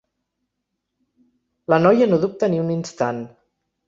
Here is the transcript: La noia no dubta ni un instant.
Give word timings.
La 1.73 1.79
noia 1.83 2.07
no 2.13 2.19
dubta 2.23 2.49
ni 2.55 2.63
un 2.63 2.73
instant. 2.77 3.21